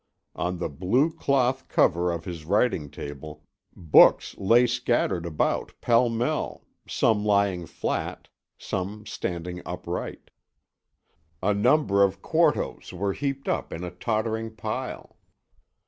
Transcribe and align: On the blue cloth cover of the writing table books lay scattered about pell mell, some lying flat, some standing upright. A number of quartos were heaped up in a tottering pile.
On 0.35 0.57
the 0.57 0.67
blue 0.67 1.11
cloth 1.13 1.67
cover 1.67 2.11
of 2.11 2.23
the 2.23 2.43
writing 2.47 2.89
table 2.89 3.43
books 3.75 4.35
lay 4.39 4.65
scattered 4.65 5.27
about 5.27 5.75
pell 5.79 6.09
mell, 6.09 6.65
some 6.87 7.23
lying 7.23 7.67
flat, 7.67 8.27
some 8.57 9.05
standing 9.05 9.61
upright. 9.63 10.31
A 11.43 11.53
number 11.53 12.01
of 12.01 12.23
quartos 12.23 12.91
were 12.91 13.13
heaped 13.13 13.47
up 13.47 13.71
in 13.71 13.83
a 13.83 13.91
tottering 13.91 14.55
pile. 14.55 15.17